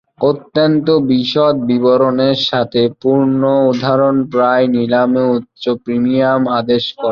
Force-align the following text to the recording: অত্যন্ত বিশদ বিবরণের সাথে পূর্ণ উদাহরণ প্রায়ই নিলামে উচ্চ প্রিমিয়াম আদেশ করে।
অত্যন্ত 0.21 0.87
বিশদ 1.09 1.55
বিবরণের 1.69 2.37
সাথে 2.49 2.81
পূর্ণ 3.01 3.41
উদাহরণ 3.71 4.15
প্রায়ই 4.31 4.67
নিলামে 4.75 5.23
উচ্চ 5.35 5.63
প্রিমিয়াম 5.83 6.41
আদেশ 6.59 6.83
করে। 6.93 7.09